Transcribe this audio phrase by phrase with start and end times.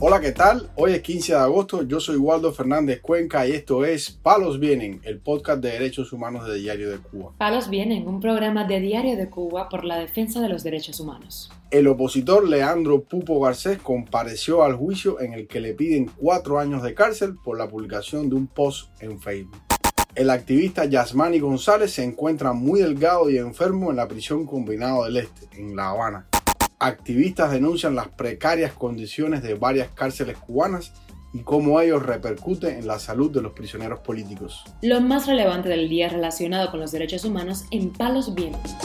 [0.00, 0.70] Hola, ¿qué tal?
[0.76, 5.00] Hoy es 15 de agosto, yo soy Waldo Fernández Cuenca y esto es Palos Vienen,
[5.02, 7.32] el podcast de derechos humanos de Diario de Cuba.
[7.36, 11.50] Palos Vienen, un programa de Diario de Cuba por la defensa de los derechos humanos.
[11.72, 16.84] El opositor Leandro Pupo Garcés compareció al juicio en el que le piden cuatro años
[16.84, 19.56] de cárcel por la publicación de un post en Facebook.
[20.14, 25.16] El activista Yasmani González se encuentra muy delgado y enfermo en la prisión combinado del
[25.16, 26.28] Este, en La Habana.
[26.80, 30.92] Activistas denuncian las precarias condiciones de varias cárceles cubanas
[31.32, 34.62] y cómo ellos repercuten en la salud de los prisioneros políticos.
[34.82, 38.76] Lo más relevante del día relacionado con los derechos humanos en Palos Vientos.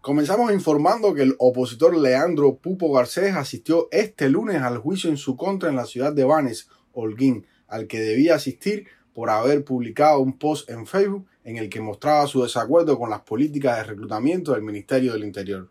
[0.00, 5.36] Comenzamos informando que el opositor Leandro Pupo Garcés asistió este lunes al juicio en su
[5.36, 10.36] contra en la ciudad de Vanes, Holguín, al que debía asistir por haber publicado un
[10.36, 14.62] post en Facebook en el que mostraba su desacuerdo con las políticas de reclutamiento del
[14.62, 15.68] Ministerio del Interior.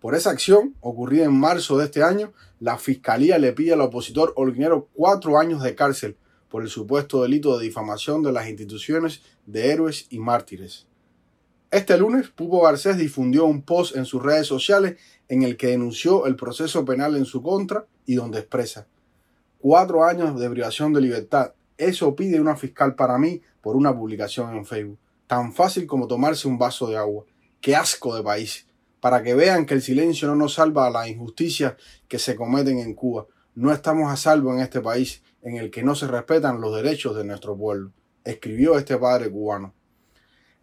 [0.00, 4.32] Por esa acción, ocurrida en marzo de este año, la Fiscalía le pide al opositor
[4.36, 6.16] holguinero cuatro años de cárcel
[6.48, 10.86] por el supuesto delito de difamación de las instituciones de héroes y mártires.
[11.70, 16.26] Este lunes, Pupo Garcés difundió un post en sus redes sociales en el que denunció
[16.26, 18.88] el proceso penal en su contra y donde expresa
[19.60, 21.52] cuatro años de privación de libertad.
[21.80, 24.98] Eso pide una fiscal para mí por una publicación en Facebook.
[25.26, 27.24] Tan fácil como tomarse un vaso de agua.
[27.62, 28.66] ¡Qué asco de país!
[29.00, 32.80] Para que vean que el silencio no nos salva a las injusticias que se cometen
[32.80, 33.26] en Cuba.
[33.54, 37.16] No estamos a salvo en este país en el que no se respetan los derechos
[37.16, 37.92] de nuestro pueblo,
[38.24, 39.72] escribió este padre cubano.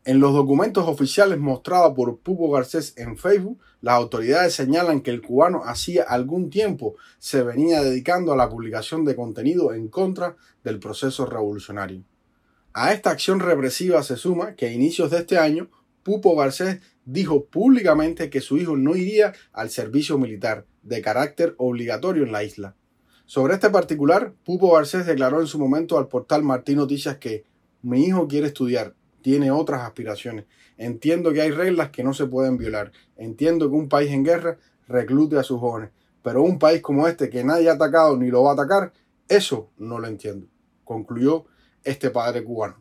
[0.07, 5.21] En los documentos oficiales mostrados por Pupo Garcés en Facebook, las autoridades señalan que el
[5.21, 10.79] cubano hacía algún tiempo se venía dedicando a la publicación de contenido en contra del
[10.79, 12.05] proceso revolucionario.
[12.71, 15.69] A esta acción represiva se suma que a inicios de este año,
[16.03, 22.23] Pupo Garcés dijo públicamente que su hijo no iría al servicio militar de carácter obligatorio
[22.23, 22.75] en la isla.
[23.25, 27.43] Sobre este particular, Pupo Garcés declaró en su momento al portal Martín Noticias que
[27.81, 28.95] mi hijo quiere estudiar,
[29.27, 30.45] tiene otras aspiraciones.
[30.77, 32.93] Entiendo que hay reglas que no se pueden violar.
[33.17, 34.57] Entiendo que un país en guerra
[34.87, 35.89] reclute a sus jóvenes.
[36.23, 38.93] Pero un país como este que nadie ha atacado ni lo va a atacar,
[39.27, 40.47] eso no lo entiendo.
[40.85, 41.43] Concluyó
[41.83, 42.77] este padre cubano.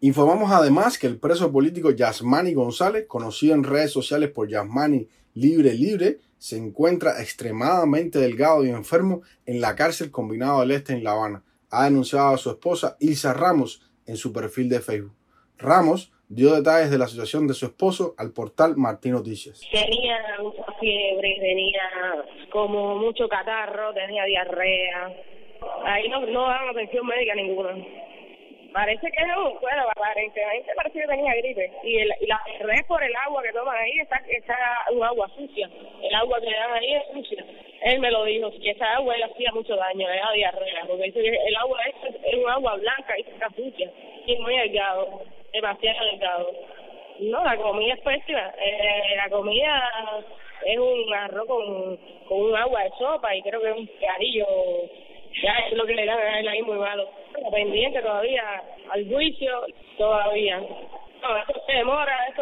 [0.00, 5.72] Informamos además que el preso político Yasmani González, conocido en redes sociales por Yasmani Libre
[5.72, 11.12] Libre, se encuentra extremadamente delgado y enfermo en la cárcel combinado del Este en La
[11.12, 11.42] Habana.
[11.70, 15.15] Ha denunciado a su esposa Ilsa Ramos en su perfil de Facebook.
[15.58, 19.60] Ramos dio detalles de la situación de su esposo al portal Martín Noticias.
[19.70, 21.82] Tenía mucha fiebre, tenía
[22.50, 25.12] como mucho catarro, tenía diarrea.
[25.84, 27.74] Ahí no, no daban atención médica ninguna.
[28.72, 31.72] Parece que no, bueno, aparentemente parece que tenía gripe.
[31.82, 34.54] Y, el, y la red por el agua que toman ahí está, está
[34.92, 35.70] un agua sucia.
[36.02, 37.42] El agua que dan ahí es sucia.
[37.82, 41.04] Él me lo dijo, que esa agua le hacía mucho daño, le daba diarrea, porque
[41.04, 43.90] dice que el agua es, es un agua blanca y está sucia.
[44.26, 45.22] Y muy delgado,
[45.56, 46.50] demasiado delgado.
[47.20, 48.52] No, la comida es pésima.
[48.58, 50.24] Eh, la comida
[50.64, 51.96] es un arroz con,
[52.28, 54.46] con un agua de sopa y creo que es un carillo
[55.42, 57.04] ya es lo que le dan a él ahí muy malo.
[57.52, 58.42] Pendiente todavía
[58.90, 59.50] al juicio,
[59.98, 60.60] todavía.
[61.66, 62.38] Se demora, es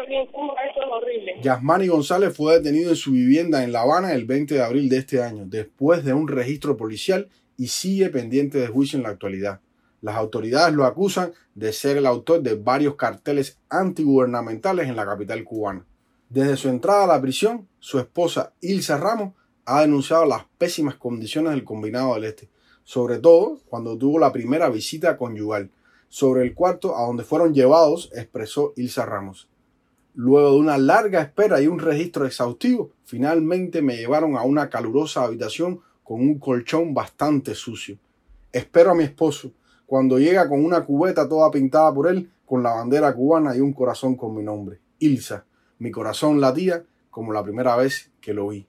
[0.89, 1.35] horrible.
[1.41, 4.97] Yasmani González fue detenido en su vivienda en La Habana el 20 de abril de
[4.97, 7.27] este año, después de un registro policial
[7.57, 9.59] y sigue pendiente de juicio en la actualidad.
[10.05, 15.43] Las autoridades lo acusan de ser el autor de varios carteles antigubernamentales en la capital
[15.43, 15.83] cubana.
[16.29, 19.33] Desde su entrada a la prisión, su esposa Ilsa Ramos
[19.65, 22.49] ha denunciado las pésimas condiciones del combinado del Este,
[22.83, 25.71] sobre todo cuando tuvo la primera visita conyugal.
[26.07, 29.49] Sobre el cuarto a donde fueron llevados, expresó Ilsa Ramos.
[30.13, 35.23] Luego de una larga espera y un registro exhaustivo, finalmente me llevaron a una calurosa
[35.23, 37.97] habitación con un colchón bastante sucio.
[38.51, 39.51] Espero a mi esposo,
[39.85, 43.73] cuando llega con una cubeta toda pintada por él, con la bandera cubana y un
[43.73, 44.79] corazón con mi nombre.
[44.99, 45.45] Ilsa.
[45.77, 48.67] Mi corazón latía como la primera vez que lo vi.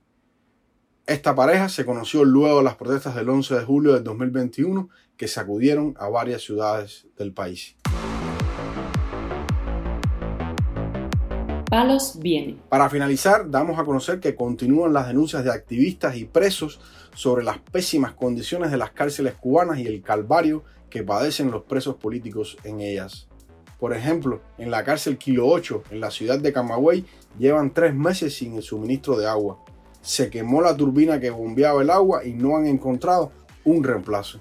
[1.07, 5.29] Esta pareja se conoció luego de las protestas del 11 de julio del 2021 que
[5.29, 7.77] sacudieron a varias ciudades del país.
[11.71, 12.57] Palos viene.
[12.69, 16.81] Para finalizar, damos a conocer que continúan las denuncias de activistas y presos
[17.15, 20.65] sobre las pésimas condiciones de las cárceles cubanas y el calvario
[20.97, 23.29] que padecen los presos políticos en ellas.
[23.79, 27.05] Por ejemplo, en la cárcel Kilo 8, en la ciudad de Camagüey,
[27.39, 29.59] llevan tres meses sin el suministro de agua
[30.07, 33.33] se quemó la turbina que bombeaba el agua y no han encontrado
[33.65, 34.39] un reemplazo.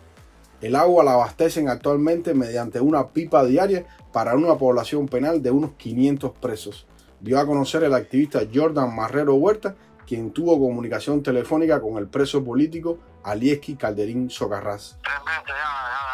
[0.61, 5.71] El agua la abastecen actualmente mediante una pipa diaria para una población penal de unos
[5.71, 6.85] 500 presos.
[7.19, 9.75] Dio a conocer el activista Jordan Marrero Huerta
[10.05, 14.99] quien tuvo comunicación telefónica con el preso político Alieski Calderín Socarrás.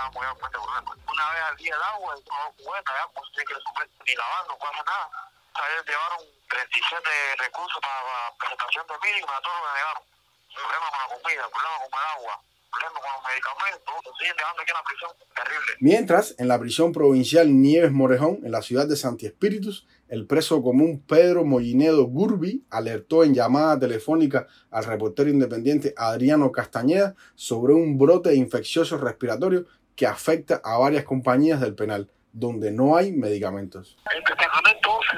[0.01, 0.91] Ya, muy fuerte problema.
[0.91, 4.47] Una vez al día el agua y todo cubeta, ya, tiene que super, ni lavar,
[4.47, 5.07] no pasa nada.
[5.51, 9.79] O sea, ellos llevaron 37 recursos para, para presentación de mínimo, a todos lo que
[9.79, 10.03] llevaron.
[10.51, 12.35] Problema con la comida, problema con el agua,
[12.71, 15.71] problema con los medicamentos, nos siguen dejando aquí en la prisión, terrible.
[15.79, 20.61] Mientras, en la prisión provincial Nieves Morejón, en la ciudad de Santi Espíritus, el preso
[20.61, 27.97] común Pedro Mollinedo Gurbi alertó en llamada telefónica al reportero independiente Adriano Castañeda sobre un
[27.97, 33.97] brote infeccioso respiratorio que afecta a varias compañías del penal, donde no hay medicamentos.
[34.15, 35.17] El destacamento se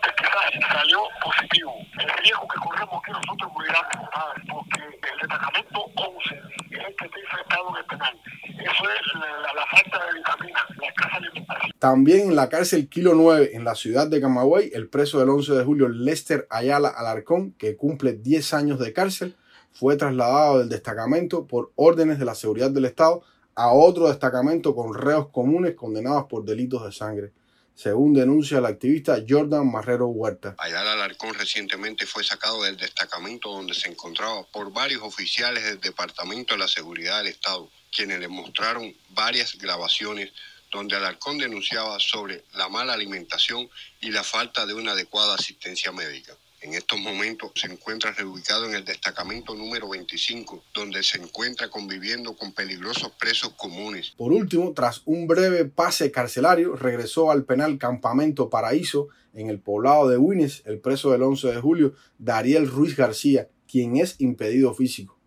[0.00, 1.72] pesquisaje y salió positivo.
[1.98, 4.80] El riesgo que corremos aquí nosotros muy grande, compadre, porque
[5.12, 8.20] el destacamento 11 es el que está infectado en el penal.
[8.44, 11.72] Eso es la, la, la falta de vitaminas, la escasa alimentación.
[11.78, 15.54] También en la cárcel Kilo 9, en la ciudad de Camagüey, el preso del 11
[15.54, 19.36] de julio Lester Ayala Alarcón, que cumple 10 años de cárcel,
[19.72, 23.22] fue trasladado del destacamento por órdenes de la seguridad del Estado
[23.56, 27.32] a otro destacamento con reos comunes condenados por delitos de sangre,
[27.74, 30.54] según denuncia el activista Jordan Marrero Huerta.
[30.58, 36.54] Ayala Alarcón recientemente fue sacado del destacamento donde se encontraba por varios oficiales del Departamento
[36.54, 40.32] de la Seguridad del Estado, quienes le mostraron varias grabaciones
[40.70, 43.68] donde Alarcón denunciaba sobre la mala alimentación
[44.00, 46.34] y la falta de una adecuada asistencia médica.
[46.64, 52.34] En estos momentos se encuentra reubicado en el destacamento número 25, donde se encuentra conviviendo
[52.38, 54.14] con peligrosos presos comunes.
[54.16, 60.08] Por último, tras un breve pase carcelario, regresó al penal Campamento Paraíso en el poblado
[60.08, 65.18] de Winnes, el preso del 11 de julio, Dariel Ruiz García, quien es impedido físico.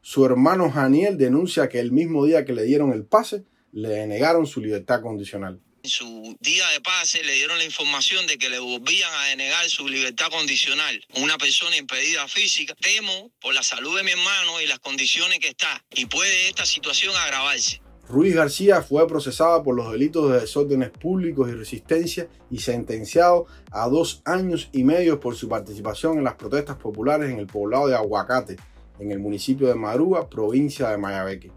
[0.00, 3.42] Su hermano Janiel denuncia que el mismo día que le dieron el pase,
[3.72, 5.60] le denegaron su libertad condicional.
[5.84, 9.68] En su día de pase le dieron la información de que le volvían a denegar
[9.68, 10.98] su libertad condicional.
[11.22, 12.74] Una persona impedida física.
[12.80, 15.84] Temo por la salud de mi hermano y las condiciones que está.
[15.94, 17.82] Y puede esta situación agravarse.
[18.08, 23.86] Ruiz García fue procesada por los delitos de desórdenes públicos y resistencia y sentenciado a
[23.86, 27.94] dos años y medio por su participación en las protestas populares en el poblado de
[27.94, 28.56] Aguacate,
[29.00, 31.52] en el municipio de Marúa, provincia de Mayabeque.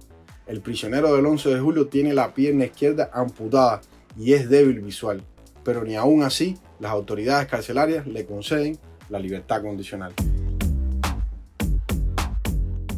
[0.47, 3.81] El prisionero del 11 de julio tiene la pierna izquierda amputada
[4.17, 5.23] y es débil visual,
[5.63, 8.77] pero ni aún así las autoridades carcelarias le conceden
[9.09, 10.13] la libertad condicional.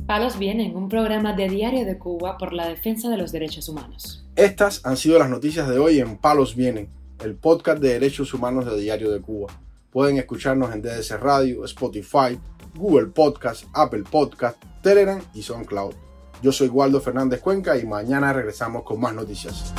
[0.05, 4.25] Palos Vienen, un programa de Diario de Cuba por la defensa de los derechos humanos.
[4.35, 6.89] Estas han sido las noticias de hoy en Palos Vienen,
[7.23, 9.53] el podcast de derechos humanos de Diario de Cuba.
[9.91, 12.39] Pueden escucharnos en DDC Radio, Spotify,
[12.73, 15.93] Google Podcast, Apple Podcast, Telegram y SoundCloud.
[16.41, 19.73] Yo soy Waldo Fernández Cuenca y mañana regresamos con más noticias.